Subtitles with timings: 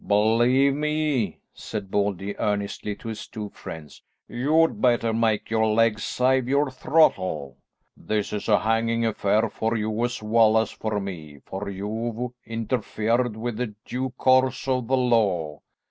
[0.07, 6.47] "Believe me," said Baldy earnestly to his two friends, "you'd better make your legs save
[6.49, 7.59] your throttle.
[7.95, 13.37] This is a hanging affair for you as well as for me, for you've interfered
[13.37, 15.59] with the due course of the law."